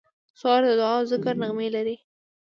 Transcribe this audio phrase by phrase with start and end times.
[0.39, 1.95] سهار د دعا او ذکر نغمې لري.